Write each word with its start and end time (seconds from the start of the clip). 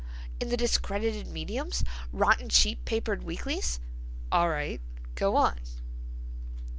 —in 0.39 0.49
the 0.49 0.57
discredited 0.57 1.27
mediums. 1.27 1.83
Rotten 2.11 2.49
cheap 2.49 2.85
papered 2.85 3.21
weeklies." 3.21 3.79
"All 4.31 4.49
right—go 4.49 5.35
on." 5.35 5.59